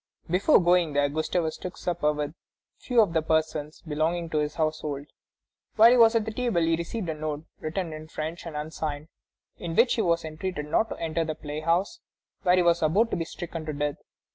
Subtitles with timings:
[0.31, 2.33] Before going there, Gustavus took supper with a
[2.79, 5.05] few of the persons belonging to his household.
[5.75, 9.09] While he was at table he received a note, written in French and unsigned,
[9.57, 11.99] in which he was entreated not to enter the playhouse,
[12.41, 13.97] where he was about to be stricken to death.